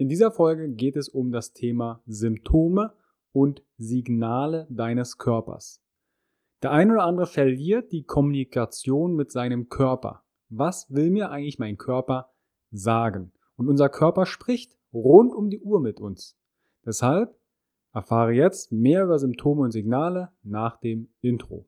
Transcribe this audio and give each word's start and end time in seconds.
In 0.00 0.08
dieser 0.08 0.30
Folge 0.30 0.68
geht 0.68 0.96
es 0.96 1.08
um 1.08 1.32
das 1.32 1.52
Thema 1.52 2.00
Symptome 2.06 2.92
und 3.32 3.64
Signale 3.78 4.68
deines 4.70 5.18
Körpers. 5.18 5.82
Der 6.62 6.70
eine 6.70 6.92
oder 6.92 7.02
andere 7.02 7.26
verliert 7.26 7.90
die 7.90 8.04
Kommunikation 8.04 9.16
mit 9.16 9.32
seinem 9.32 9.68
Körper. 9.68 10.22
Was 10.50 10.88
will 10.88 11.10
mir 11.10 11.30
eigentlich 11.30 11.58
mein 11.58 11.78
Körper 11.78 12.30
sagen? 12.70 13.32
Und 13.56 13.68
unser 13.68 13.88
Körper 13.88 14.24
spricht 14.24 14.78
rund 14.92 15.34
um 15.34 15.50
die 15.50 15.60
Uhr 15.60 15.80
mit 15.80 16.00
uns. 16.00 16.38
Deshalb 16.86 17.36
erfahre 17.92 18.32
jetzt 18.32 18.70
mehr 18.70 19.02
über 19.02 19.18
Symptome 19.18 19.62
und 19.62 19.72
Signale 19.72 20.30
nach 20.44 20.78
dem 20.78 21.12
Intro. 21.20 21.67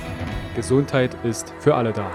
Gesundheit 0.55 1.15
ist 1.23 1.49
für 1.61 1.75
alle 1.75 1.93
da. 1.93 2.11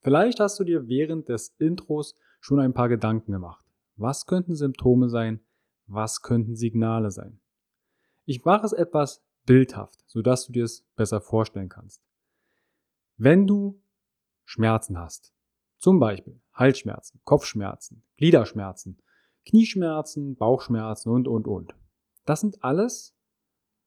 Vielleicht 0.00 0.40
hast 0.40 0.58
du 0.58 0.64
dir 0.64 0.88
während 0.88 1.28
des 1.28 1.54
Intros 1.58 2.14
schon 2.40 2.60
ein 2.60 2.72
paar 2.72 2.88
Gedanken 2.88 3.32
gemacht. 3.32 3.64
Was 3.96 4.24
könnten 4.24 4.54
Symptome 4.54 5.10
sein? 5.10 5.40
Was 5.86 6.22
könnten 6.22 6.56
Signale 6.56 7.10
sein? 7.10 7.40
Ich 8.24 8.44
mache 8.46 8.64
es 8.64 8.72
etwas 8.72 9.22
bildhaft, 9.44 10.02
sodass 10.06 10.46
du 10.46 10.52
dir 10.52 10.64
es 10.64 10.86
besser 10.96 11.20
vorstellen 11.20 11.68
kannst. 11.68 12.02
Wenn 13.18 13.46
du 13.46 13.82
Schmerzen 14.46 14.98
hast, 14.98 15.34
zum 15.76 16.00
Beispiel 16.00 16.40
Halsschmerzen, 16.54 17.20
Kopfschmerzen, 17.24 18.02
Gliederschmerzen, 18.16 18.98
Knieschmerzen, 19.46 20.36
Bauchschmerzen 20.36 21.10
und, 21.10 21.28
und, 21.28 21.46
und. 21.46 21.74
Das 22.24 22.40
sind 22.40 22.62
alles 22.64 23.14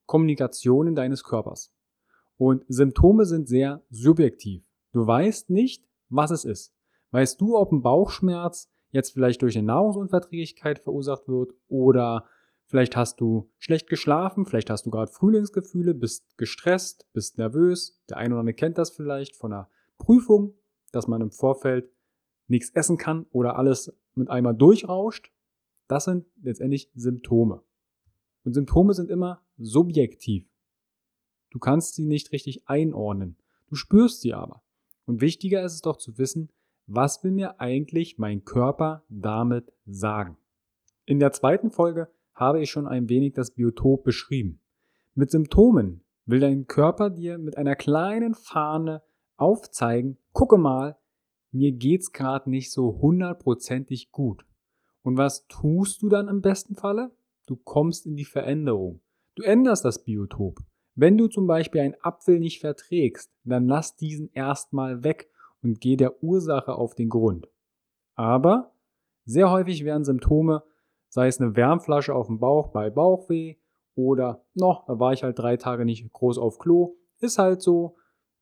Kommunikationen 0.06 0.96
deines 0.96 1.24
Körpers. 1.24 1.74
Und 2.38 2.64
Symptome 2.68 3.26
sind 3.26 3.48
sehr 3.48 3.84
subjektiv. 3.90 4.64
Du 4.94 5.06
weißt 5.06 5.50
nicht, 5.50 5.84
was 6.10 6.32
es 6.32 6.46
ist. 6.46 6.74
Weißt 7.12 7.42
du, 7.42 7.58
ob 7.58 7.72
ein 7.72 7.82
Bauchschmerz 7.82 8.70
jetzt 8.92 9.12
vielleicht 9.12 9.42
durch 9.42 9.58
eine 9.58 9.68
Nahrungsunverträglichkeit 9.68 10.80
verursacht 10.80 11.28
wird 11.28 11.54
oder 11.68 12.26
vielleicht 12.66 12.96
hast 12.96 13.20
du 13.20 13.50
schlecht 13.58 13.88
geschlafen, 13.88 14.46
vielleicht 14.46 14.70
hast 14.70 14.86
du 14.86 14.92
gerade 14.92 15.12
Frühlingsgefühle, 15.12 15.94
bist 15.94 16.38
gestresst, 16.38 17.08
bist 17.14 17.38
nervös. 17.38 18.02
Der 18.10 18.18
eine 18.18 18.36
oder 18.36 18.42
andere 18.42 18.54
kennt 18.54 18.78
das 18.78 18.92
vielleicht 18.92 19.36
von 19.36 19.54
einer 19.54 19.70
Prüfung, 19.98 20.54
dass 20.92 21.08
man 21.08 21.22
im 21.22 21.32
Vorfeld 21.32 21.90
nichts 22.48 22.70
essen 22.72 22.98
kann 22.98 23.26
oder 23.32 23.58
alles 23.58 23.94
mit 24.16 24.30
einmal 24.30 24.56
durchrauscht. 24.56 25.32
Das 25.88 26.06
sind 26.06 26.26
letztendlich 26.42 26.92
Symptome. 26.96 27.64
Und 28.44 28.54
Symptome 28.54 28.94
sind 28.94 29.10
immer 29.10 29.42
subjektiv. 29.58 30.48
Du 31.50 31.60
kannst 31.60 31.96
sie 31.96 32.06
nicht 32.06 32.32
richtig 32.32 32.68
einordnen. 32.68 33.38
Du 33.68 33.76
spürst 33.76 34.22
sie 34.22 34.34
aber. 34.34 34.64
Und 35.06 35.22
wichtiger 35.22 35.64
ist 35.64 35.74
es 35.74 35.82
doch 35.82 35.98
zu 35.98 36.18
wissen, 36.18 36.50
was 36.86 37.24
will 37.24 37.32
mir 37.32 37.60
eigentlich 37.60 38.18
mein 38.18 38.46
Körper 38.46 39.04
damit 39.10 39.72
sagen. 39.86 40.38
In 41.06 41.20
der 41.20 41.32
zweiten 41.32 41.72
Folge 41.72 42.10
habe 42.34 42.62
ich 42.62 42.70
schon 42.70 42.88
ein 42.88 43.10
wenig 43.10 43.34
das 43.34 43.52
Biotop 43.52 44.04
beschrieben. 44.04 44.60
Mit 45.16 45.32
Symptomen 45.32 46.04
will 46.26 46.40
dein 46.40 46.68
Körper 46.68 47.10
dir 47.10 47.38
mit 47.38 47.58
einer 47.58 47.76
kleinen 47.76 48.36
Fahne 48.36 49.02
aufzeigen, 49.38 50.18
gucke 50.34 50.58
mal, 50.58 50.98
mir 51.52 51.72
geht's 51.72 52.12
gerade 52.12 52.50
nicht 52.50 52.72
so 52.72 53.00
hundertprozentig 53.02 54.12
gut. 54.12 54.46
Und 55.08 55.16
was 55.16 55.48
tust 55.48 56.02
du 56.02 56.10
dann 56.10 56.28
im 56.28 56.42
besten 56.42 56.76
Falle? 56.76 57.12
Du 57.46 57.56
kommst 57.56 58.06
in 58.06 58.18
die 58.18 58.26
Veränderung. 58.26 59.00
Du 59.36 59.44
änderst 59.44 59.86
das 59.86 60.04
Biotop. 60.04 60.60
Wenn 60.96 61.18
du 61.18 61.30
zum 61.30 61.48
Beispiel 61.48 61.80
einen 61.80 61.96
Apfel 62.02 62.40
nicht 62.40 62.60
verträgst, 62.60 63.32
dann 63.46 63.70
lass 63.70 63.96
diesen 63.96 64.30
erstmal 64.34 65.06
weg 65.06 65.30
und 65.64 65.80
geh 65.80 65.96
der 65.96 66.22
Ursache 66.22 66.76
auf 66.76 66.94
den 66.94 67.08
Grund. 67.08 67.48
Aber 68.16 68.74
sehr 69.24 69.50
häufig 69.50 69.86
werden 69.86 70.04
Symptome, 70.04 70.64
sei 71.08 71.28
es 71.28 71.40
eine 71.40 71.56
Wärmflasche 71.56 72.14
auf 72.14 72.28
dem 72.28 72.40
Bauch 72.40 72.74
bei 72.74 72.90
Bauchweh 72.90 73.56
oder 73.96 74.44
noch, 74.56 74.88
da 74.88 75.00
war 75.00 75.14
ich 75.14 75.24
halt 75.24 75.40
drei 75.40 75.56
Tage 75.56 75.86
nicht 75.86 76.12
groß 76.12 76.38
auf 76.38 76.60
Klo, 76.60 76.98
ist 77.22 77.40
halt 77.40 77.62
so, 77.62 77.96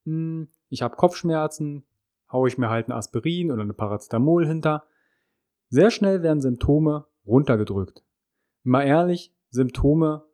hm, 0.06 0.48
ich 0.70 0.82
habe 0.82 0.96
Kopfschmerzen, 0.96 1.86
haue 2.32 2.48
ich 2.48 2.58
mir 2.58 2.72
halt 2.72 2.88
ein 2.88 2.92
Aspirin 2.92 3.52
oder 3.52 3.62
eine 3.62 3.76
Paracetamol 3.76 4.48
hinter. 4.48 4.84
Sehr 5.70 5.92
schnell 5.92 6.24
werden 6.24 6.42
Symptome 6.42 7.06
runtergedrückt. 7.26 8.04
Mal 8.64 8.84
ehrlich, 8.84 9.34
Symptome 9.50 10.26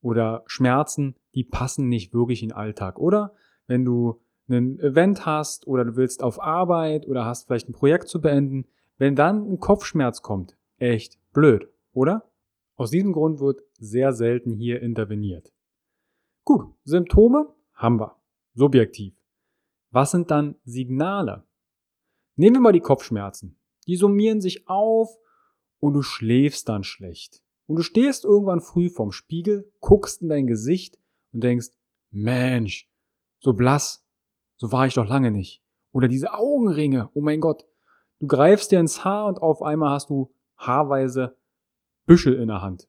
oder 0.00 0.42
Schmerzen, 0.46 1.16
die 1.34 1.44
passen 1.44 1.88
nicht 1.88 2.14
wirklich 2.14 2.42
in 2.42 2.48
den 2.48 2.56
Alltag, 2.56 2.98
oder? 2.98 3.34
Wenn 3.66 3.84
du 3.84 4.20
ein 4.48 4.78
Event 4.80 5.26
hast 5.26 5.66
oder 5.66 5.84
du 5.84 5.96
willst 5.96 6.22
auf 6.22 6.42
Arbeit 6.42 7.06
oder 7.06 7.24
hast 7.24 7.46
vielleicht 7.46 7.68
ein 7.68 7.74
Projekt 7.74 8.08
zu 8.08 8.20
beenden, 8.20 8.66
wenn 8.98 9.14
dann 9.14 9.44
ein 9.50 9.60
Kopfschmerz 9.60 10.22
kommt, 10.22 10.56
echt 10.78 11.18
blöd, 11.32 11.68
oder? 11.92 12.30
Aus 12.76 12.90
diesem 12.90 13.12
Grund 13.12 13.40
wird 13.40 13.62
sehr 13.78 14.12
selten 14.12 14.52
hier 14.52 14.80
interveniert. 14.80 15.52
Gut, 16.44 16.74
Symptome 16.84 17.54
haben 17.74 18.00
wir. 18.00 18.16
Subjektiv. 18.54 19.14
Was 19.90 20.10
sind 20.10 20.30
dann 20.30 20.56
Signale? 20.64 21.44
Nehmen 22.36 22.56
wir 22.56 22.60
mal 22.60 22.72
die 22.72 22.80
Kopfschmerzen. 22.80 23.59
Die 23.90 23.96
summieren 23.96 24.40
sich 24.40 24.68
auf 24.68 25.18
und 25.80 25.94
du 25.94 26.02
schläfst 26.02 26.68
dann 26.68 26.84
schlecht. 26.84 27.42
Und 27.66 27.74
du 27.74 27.82
stehst 27.82 28.24
irgendwann 28.24 28.60
früh 28.60 28.88
vorm 28.88 29.10
Spiegel, 29.10 29.68
guckst 29.80 30.22
in 30.22 30.28
dein 30.28 30.46
Gesicht 30.46 30.96
und 31.32 31.42
denkst, 31.42 31.70
Mensch, 32.12 32.88
so 33.40 33.52
blass, 33.52 34.06
so 34.54 34.70
war 34.70 34.86
ich 34.86 34.94
doch 34.94 35.08
lange 35.08 35.32
nicht. 35.32 35.60
Oder 35.90 36.06
diese 36.06 36.34
Augenringe, 36.34 37.10
oh 37.14 37.20
mein 37.20 37.40
Gott. 37.40 37.66
Du 38.20 38.28
greifst 38.28 38.70
dir 38.70 38.78
ins 38.78 39.04
Haar 39.04 39.26
und 39.26 39.42
auf 39.42 39.60
einmal 39.60 39.90
hast 39.90 40.08
du 40.08 40.32
haarweise 40.56 41.36
Büschel 42.06 42.34
in 42.34 42.46
der 42.46 42.62
Hand. 42.62 42.88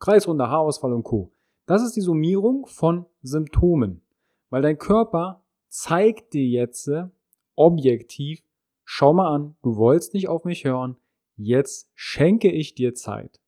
Kreisrunder 0.00 0.50
Haarausfall 0.50 0.92
und 0.92 1.04
Co. 1.04 1.32
Das 1.64 1.82
ist 1.82 1.96
die 1.96 2.02
Summierung 2.02 2.66
von 2.66 3.06
Symptomen. 3.22 4.02
Weil 4.50 4.60
dein 4.60 4.76
Körper 4.76 5.46
zeigt 5.68 6.34
dir 6.34 6.44
jetzt 6.46 6.90
objektiv, 7.54 8.42
Schau 8.84 9.12
mal 9.12 9.34
an, 9.34 9.56
du 9.62 9.76
wolltest 9.76 10.14
nicht 10.14 10.28
auf 10.28 10.44
mich 10.44 10.64
hören, 10.64 10.96
jetzt 11.36 11.90
schenke 11.94 12.50
ich 12.50 12.74
dir 12.74 12.94
Zeit. 12.94 13.40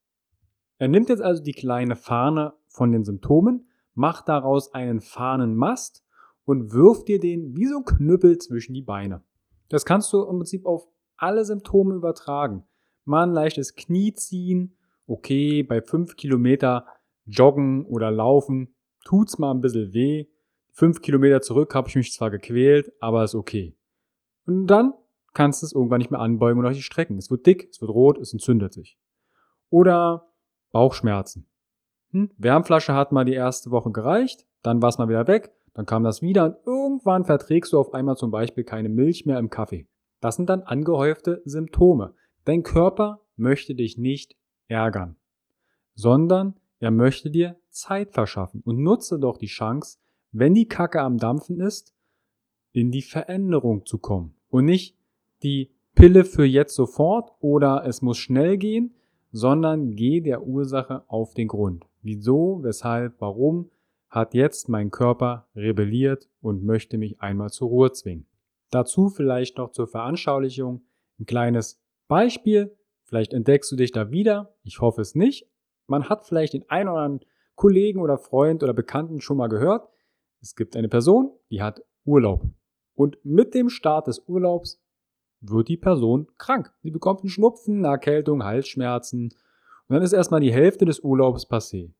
Er 0.77 0.87
nimmt 0.87 1.09
jetzt 1.09 1.21
also 1.21 1.43
die 1.43 1.53
kleine 1.53 1.95
Fahne 1.95 2.53
von 2.67 2.91
den 2.91 3.03
Symptomen, 3.03 3.69
macht 3.93 4.27
daraus 4.27 4.73
einen 4.73 5.01
Fahnenmast 5.01 6.03
und 6.45 6.73
wirft 6.73 7.07
dir 7.07 7.19
den 7.19 7.55
wie 7.55 7.67
so 7.67 7.77
ein 7.77 7.85
Knüppel 7.85 8.37
zwischen 8.37 8.73
die 8.73 8.81
Beine. 8.81 9.23
Das 9.69 9.85
kannst 9.85 10.11
du 10.13 10.23
im 10.23 10.37
Prinzip 10.37 10.65
auf 10.65 10.87
alle 11.17 11.45
Symptome 11.45 11.95
übertragen. 11.95 12.63
Mal 13.05 13.23
ein 13.23 13.33
leichtes 13.33 13.75
Knie 13.75 14.13
ziehen, 14.13 14.75
okay, 15.07 15.63
bei 15.63 15.81
fünf 15.81 16.15
Kilometer 16.15 16.85
joggen 17.25 17.85
oder 17.85 18.11
laufen 18.11 18.75
tut's 19.05 19.37
mal 19.37 19.51
ein 19.51 19.61
bisschen 19.61 19.93
weh. 19.93 20.25
Fünf 20.71 21.01
Kilometer 21.01 21.41
zurück 21.41 21.73
habe 21.73 21.87
ich 21.87 21.95
mich 21.95 22.11
zwar 22.11 22.29
gequält, 22.29 22.91
aber 22.99 23.23
ist 23.23 23.35
okay. 23.35 23.77
Und 24.45 24.67
dann 24.67 24.93
kannst 25.35 25.61
es 25.61 25.73
irgendwann 25.73 25.99
nicht 25.99 26.09
mehr 26.09 26.19
anbeugen 26.19 26.59
oder 26.59 26.71
dich 26.71 26.85
strecken. 26.85 27.17
Es 27.17 27.29
wird 27.29 27.45
dick, 27.45 27.69
es 27.69 27.81
wird 27.81 27.91
rot, 27.91 28.17
es 28.17 28.33
entzündet 28.33 28.73
sich. 28.73 28.97
Oder 29.69 30.31
Bauchschmerzen. 30.71 31.47
Hm? 32.11 32.31
Wärmflasche 32.37 32.93
hat 32.93 33.11
mal 33.11 33.25
die 33.25 33.33
erste 33.33 33.69
Woche 33.69 33.91
gereicht, 33.91 34.47
dann 34.63 34.81
war 34.81 34.89
es 34.89 34.97
mal 34.97 35.09
wieder 35.09 35.27
weg, 35.27 35.53
dann 35.73 35.85
kam 35.85 36.03
das 36.03 36.21
wieder 36.21 36.45
und 36.45 36.57
irgendwann 36.65 37.25
verträgst 37.25 37.73
du 37.73 37.79
auf 37.79 37.93
einmal 37.93 38.15
zum 38.15 38.31
Beispiel 38.31 38.63
keine 38.63 38.89
Milch 38.89 39.25
mehr 39.25 39.37
im 39.37 39.49
Kaffee. 39.49 39.87
Das 40.21 40.37
sind 40.37 40.49
dann 40.49 40.63
angehäufte 40.63 41.41
Symptome. 41.45 42.15
Dein 42.45 42.63
Körper 42.63 43.21
möchte 43.35 43.75
dich 43.75 43.97
nicht 43.97 44.35
ärgern, 44.67 45.17
sondern 45.93 46.55
er 46.79 46.91
möchte 46.91 47.29
dir 47.29 47.57
Zeit 47.69 48.13
verschaffen 48.13 48.61
und 48.65 48.81
nutze 48.81 49.19
doch 49.19 49.37
die 49.37 49.47
Chance, 49.47 49.97
wenn 50.31 50.53
die 50.53 50.67
Kacke 50.67 51.01
am 51.01 51.17
Dampfen 51.17 51.59
ist, 51.59 51.93
in 52.71 52.91
die 52.91 53.01
Veränderung 53.01 53.85
zu 53.85 53.97
kommen 53.97 54.35
und 54.49 54.65
nicht 54.65 54.97
die 55.43 55.71
Pille 55.95 56.25
für 56.25 56.45
jetzt 56.45 56.75
sofort 56.75 57.31
oder 57.39 57.83
es 57.85 58.01
muss 58.01 58.17
schnell 58.17 58.57
gehen, 58.57 58.95
sondern 59.31 59.95
geh 59.95 60.21
der 60.21 60.43
Ursache 60.43 61.03
auf 61.07 61.33
den 61.33 61.47
Grund. 61.47 61.85
Wieso, 62.01 62.59
weshalb, 62.63 63.19
warum 63.19 63.69
hat 64.15 64.33
jetzt 64.33 64.69
mein 64.69 64.91
Körper 64.91 65.49
rebelliert 65.55 66.29
und 66.41 66.63
möchte 66.63 66.97
mich 66.97 67.19
einmal 67.19 67.49
zur 67.49 67.67
Ruhe 67.67 67.91
zwingen. 67.91 68.25
Dazu 68.71 69.09
vielleicht 69.09 69.57
noch 69.57 69.71
zur 69.71 69.87
Veranschaulichung 69.87 70.85
ein 71.19 71.25
kleines 71.25 71.81
Beispiel. 72.07 72.75
Vielleicht 73.03 73.33
entdeckst 73.33 73.71
du 73.71 73.75
dich 73.75 73.91
da 73.91 74.11
wieder. 74.11 74.55
Ich 74.63 74.79
hoffe 74.79 75.01
es 75.01 75.15
nicht. 75.15 75.49
Man 75.87 76.09
hat 76.09 76.25
vielleicht 76.25 76.53
den 76.53 76.67
einen 76.69 76.89
oder 76.89 77.01
anderen 77.01 77.29
Kollegen 77.55 77.99
oder 77.99 78.17
Freund 78.17 78.63
oder 78.63 78.73
Bekannten 78.73 79.21
schon 79.21 79.37
mal 79.37 79.47
gehört. 79.47 79.89
Es 80.41 80.55
gibt 80.55 80.75
eine 80.75 80.89
Person, 80.89 81.31
die 81.49 81.61
hat 81.61 81.81
Urlaub. 82.05 82.45
Und 82.95 83.17
mit 83.23 83.53
dem 83.53 83.69
Start 83.69 84.07
des 84.07 84.19
Urlaubs 84.27 84.81
wird 85.49 85.67
die 85.67 85.77
Person 85.77 86.27
krank. 86.37 86.71
Sie 86.81 86.91
bekommt 86.91 87.21
einen 87.21 87.29
Schnupfen, 87.29 87.79
eine 87.79 87.87
Erkältung, 87.87 88.43
Halsschmerzen. 88.43 89.25
Und 89.87 89.93
dann 89.93 90.01
ist 90.01 90.13
erstmal 90.13 90.41
die 90.41 90.53
Hälfte 90.53 90.85
des 90.85 90.99
Urlaubs 90.99 91.47
passé. 91.47 91.91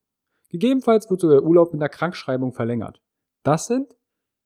Gegebenenfalls 0.49 1.09
wird 1.09 1.21
sogar 1.21 1.37
der 1.37 1.45
Urlaub 1.45 1.73
mit 1.73 1.81
einer 1.81 1.89
Krankschreibung 1.89 2.53
verlängert. 2.53 3.01
Das 3.43 3.67
sind 3.67 3.95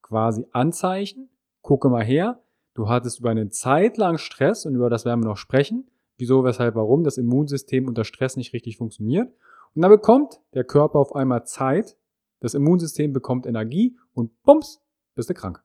quasi 0.01 0.45
Anzeichen. 0.51 1.29
Gucke 1.61 1.89
mal 1.89 2.03
her. 2.03 2.41
Du 2.73 2.87
hattest 2.87 3.19
über 3.19 3.29
eine 3.29 3.49
Zeit 3.49 3.97
lang 3.97 4.17
Stress 4.17 4.65
und 4.65 4.75
über 4.75 4.89
das 4.89 5.05
werden 5.05 5.21
wir 5.21 5.29
noch 5.29 5.37
sprechen. 5.37 5.89
Wieso, 6.17 6.43
weshalb, 6.43 6.75
warum 6.75 7.03
das 7.03 7.17
Immunsystem 7.17 7.87
unter 7.87 8.03
Stress 8.03 8.37
nicht 8.37 8.53
richtig 8.53 8.77
funktioniert. 8.77 9.31
Und 9.75 9.81
dann 9.81 9.91
bekommt 9.91 10.41
der 10.53 10.63
Körper 10.63 10.99
auf 10.99 11.15
einmal 11.15 11.45
Zeit. 11.45 11.97
Das 12.39 12.53
Immunsystem 12.53 13.13
bekommt 13.13 13.45
Energie 13.45 13.97
und 14.13 14.41
bums, 14.43 14.81
bist 15.15 15.29
du 15.29 15.33
krank. 15.33 15.63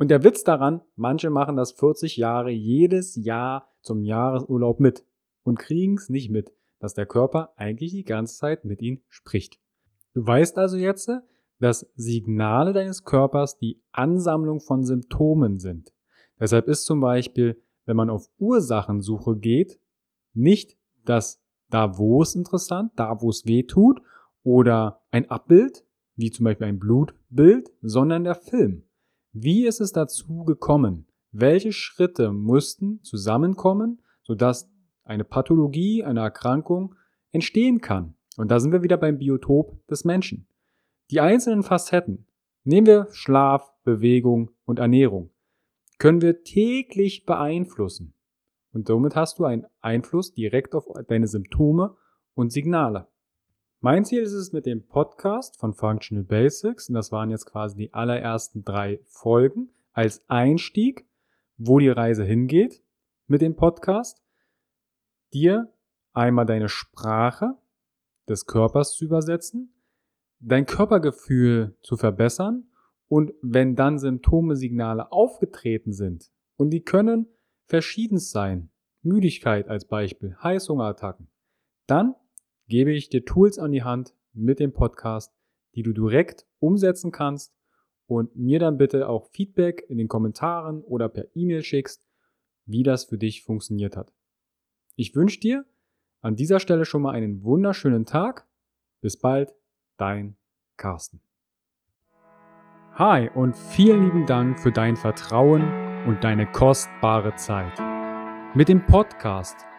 Und 0.00 0.10
der 0.10 0.24
Witz 0.24 0.44
daran, 0.44 0.80
manche 0.96 1.28
machen 1.28 1.56
das 1.56 1.72
40 1.72 2.16
Jahre 2.16 2.50
jedes 2.50 3.16
Jahr 3.16 3.68
zum 3.82 4.02
Jahresurlaub 4.02 4.80
mit 4.80 5.04
und 5.42 5.58
kriegen 5.58 5.98
es 5.98 6.08
nicht 6.08 6.30
mit, 6.30 6.54
dass 6.78 6.94
der 6.94 7.04
Körper 7.04 7.52
eigentlich 7.56 7.92
die 7.92 8.04
ganze 8.04 8.34
Zeit 8.34 8.64
mit 8.64 8.80
ihnen 8.80 9.02
spricht. 9.10 9.60
Du 10.14 10.26
weißt 10.26 10.56
also 10.56 10.78
jetzt, 10.78 11.10
dass 11.58 11.86
Signale 11.96 12.72
deines 12.72 13.04
Körpers 13.04 13.58
die 13.58 13.82
Ansammlung 13.92 14.60
von 14.60 14.84
Symptomen 14.84 15.58
sind. 15.58 15.92
Deshalb 16.40 16.68
ist 16.68 16.86
zum 16.86 17.00
Beispiel, 17.00 17.62
wenn 17.84 17.98
man 17.98 18.08
auf 18.08 18.30
Ursachensuche 18.38 19.36
geht, 19.36 19.78
nicht 20.32 20.78
das 21.04 21.42
da, 21.68 21.98
wo 21.98 22.22
es 22.22 22.34
interessant, 22.34 22.92
da, 22.96 23.20
wo 23.20 23.28
es 23.28 23.44
weh 23.44 23.64
tut, 23.64 24.00
oder 24.44 25.02
ein 25.10 25.30
Abbild, 25.30 25.84
wie 26.16 26.30
zum 26.30 26.44
Beispiel 26.44 26.68
ein 26.68 26.78
Blutbild, 26.78 27.70
sondern 27.82 28.24
der 28.24 28.34
Film. 28.34 28.84
Wie 29.32 29.64
ist 29.64 29.80
es 29.80 29.92
dazu 29.92 30.44
gekommen? 30.44 31.06
Welche 31.30 31.72
Schritte 31.72 32.32
mussten 32.32 33.00
zusammenkommen, 33.04 34.02
sodass 34.22 34.68
eine 35.04 35.22
Pathologie, 35.22 36.02
eine 36.02 36.20
Erkrankung 36.20 36.96
entstehen 37.30 37.80
kann? 37.80 38.14
Und 38.36 38.50
da 38.50 38.58
sind 38.58 38.72
wir 38.72 38.82
wieder 38.82 38.96
beim 38.96 39.18
Biotop 39.18 39.86
des 39.86 40.04
Menschen. 40.04 40.48
Die 41.12 41.20
einzelnen 41.20 41.62
Facetten, 41.62 42.26
nehmen 42.64 42.88
wir 42.88 43.06
Schlaf, 43.12 43.72
Bewegung 43.84 44.50
und 44.64 44.80
Ernährung, 44.80 45.30
können 45.98 46.22
wir 46.22 46.42
täglich 46.42 47.24
beeinflussen. 47.24 48.14
Und 48.72 48.88
somit 48.88 49.14
hast 49.14 49.38
du 49.38 49.44
einen 49.44 49.66
Einfluss 49.80 50.32
direkt 50.32 50.74
auf 50.74 50.86
deine 51.06 51.28
Symptome 51.28 51.96
und 52.34 52.50
Signale. 52.50 53.06
Mein 53.82 54.04
Ziel 54.04 54.20
ist 54.20 54.34
es 54.34 54.52
mit 54.52 54.66
dem 54.66 54.86
Podcast 54.86 55.58
von 55.58 55.72
Functional 55.72 56.22
Basics, 56.22 56.90
und 56.90 56.94
das 56.96 57.12
waren 57.12 57.30
jetzt 57.30 57.46
quasi 57.46 57.78
die 57.78 57.94
allerersten 57.94 58.62
drei 58.62 59.00
Folgen, 59.06 59.70
als 59.92 60.22
Einstieg, 60.28 61.08
wo 61.56 61.78
die 61.78 61.88
Reise 61.88 62.22
hingeht 62.22 62.84
mit 63.26 63.40
dem 63.40 63.56
Podcast, 63.56 64.22
dir 65.32 65.72
einmal 66.12 66.44
deine 66.44 66.68
Sprache 66.68 67.56
des 68.28 68.44
Körpers 68.44 68.92
zu 68.92 69.06
übersetzen, 69.06 69.72
dein 70.40 70.66
Körpergefühl 70.66 71.74
zu 71.80 71.96
verbessern 71.96 72.68
und 73.08 73.32
wenn 73.40 73.76
dann 73.76 73.98
Symptome, 73.98 74.56
Signale 74.56 75.10
aufgetreten 75.10 75.94
sind 75.94 76.30
und 76.56 76.68
die 76.68 76.82
können 76.82 77.28
verschieden 77.64 78.18
sein, 78.18 78.70
Müdigkeit 79.00 79.68
als 79.68 79.86
Beispiel, 79.86 80.36
Heißhungerattacken, 80.42 81.28
dann 81.86 82.14
gebe 82.70 82.92
ich 82.92 83.10
dir 83.10 83.24
Tools 83.24 83.58
an 83.58 83.72
die 83.72 83.82
Hand 83.82 84.14
mit 84.32 84.60
dem 84.60 84.72
Podcast, 84.72 85.34
die 85.74 85.82
du 85.82 85.92
direkt 85.92 86.46
umsetzen 86.60 87.10
kannst 87.10 87.52
und 88.06 88.36
mir 88.36 88.58
dann 88.60 88.78
bitte 88.78 89.08
auch 89.08 89.26
Feedback 89.32 89.84
in 89.88 89.98
den 89.98 90.08
Kommentaren 90.08 90.82
oder 90.82 91.08
per 91.08 91.26
E-Mail 91.34 91.62
schickst, 91.62 92.02
wie 92.64 92.84
das 92.84 93.04
für 93.04 93.18
dich 93.18 93.42
funktioniert 93.42 93.96
hat. 93.96 94.14
Ich 94.94 95.14
wünsche 95.16 95.40
dir 95.40 95.66
an 96.20 96.36
dieser 96.36 96.60
Stelle 96.60 96.84
schon 96.84 97.02
mal 97.02 97.12
einen 97.12 97.42
wunderschönen 97.42 98.06
Tag. 98.06 98.46
Bis 99.00 99.18
bald, 99.18 99.52
dein 99.96 100.36
Carsten. 100.76 101.20
Hi 102.94 103.30
und 103.34 103.56
vielen 103.56 104.04
lieben 104.04 104.26
Dank 104.26 104.60
für 104.60 104.70
dein 104.70 104.96
Vertrauen 104.96 105.62
und 106.06 106.22
deine 106.22 106.46
kostbare 106.46 107.34
Zeit. 107.36 107.78
Mit 108.54 108.68
dem 108.68 108.84
Podcast 108.84 109.69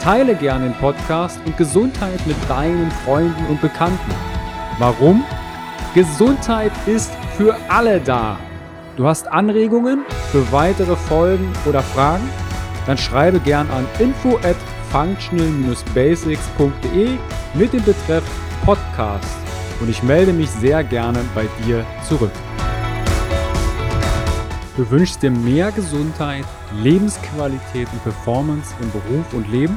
Teile 0.00 0.34
gerne 0.34 0.64
den 0.64 0.74
Podcast 0.74 1.38
und 1.44 1.56
Gesundheit 1.58 2.26
mit 2.26 2.36
deinen 2.48 2.90
Freunden 3.04 3.46
und 3.46 3.60
Bekannten. 3.60 4.10
Warum? 4.78 5.22
Gesundheit 5.94 6.72
ist 6.86 7.12
für 7.36 7.54
alle 7.68 8.00
da. 8.00 8.38
Du 8.96 9.06
hast 9.06 9.28
Anregungen 9.28 10.06
für 10.32 10.50
weitere 10.52 10.96
Folgen 10.96 11.52
oder 11.66 11.82
Fragen? 11.82 12.26
Dann 12.86 12.96
schreibe 12.96 13.40
gern 13.40 13.68
an 13.70 13.86
info 13.98 14.38
at 14.38 14.56
functional-basics.de 14.90 17.18
mit 17.52 17.74
dem 17.74 17.84
Betreff 17.84 18.24
Podcast 18.64 19.36
und 19.80 19.90
ich 19.90 20.02
melde 20.02 20.32
mich 20.32 20.48
sehr 20.50 20.82
gerne 20.82 21.20
bei 21.34 21.46
dir 21.66 21.84
zurück. 22.08 22.32
Du 24.76 24.88
wünschst 24.90 25.22
dir 25.22 25.30
mehr 25.30 25.70
Gesundheit, 25.72 26.46
Lebensqualität 26.72 27.86
und 27.92 28.02
Performance 28.02 28.74
im 28.80 28.90
Beruf 28.90 29.34
und 29.34 29.46
Leben? 29.50 29.76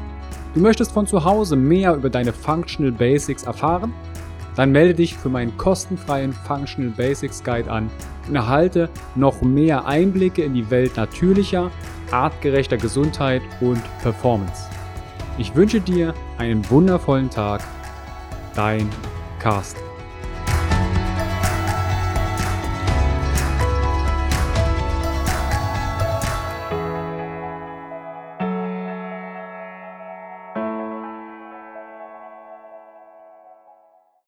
Du 0.53 0.59
möchtest 0.59 0.91
von 0.91 1.07
zu 1.07 1.23
Hause 1.23 1.55
mehr 1.55 1.95
über 1.95 2.09
deine 2.09 2.33
Functional 2.33 2.91
Basics 2.91 3.43
erfahren? 3.43 3.93
Dann 4.55 4.71
melde 4.71 4.95
dich 4.95 5.15
für 5.15 5.29
meinen 5.29 5.55
kostenfreien 5.57 6.33
Functional 6.33 6.91
Basics 6.91 7.41
Guide 7.41 7.71
an 7.71 7.89
und 8.27 8.35
erhalte 8.35 8.89
noch 9.15 9.41
mehr 9.41 9.85
Einblicke 9.85 10.43
in 10.43 10.53
die 10.53 10.69
Welt 10.69 10.97
natürlicher, 10.97 11.71
artgerechter 12.11 12.75
Gesundheit 12.75 13.41
und 13.61 13.81
Performance. 14.01 14.67
Ich 15.37 15.55
wünsche 15.55 15.79
dir 15.79 16.13
einen 16.37 16.69
wundervollen 16.69 17.29
Tag. 17.29 17.61
Dein 18.53 18.89
Carsten. 19.39 19.90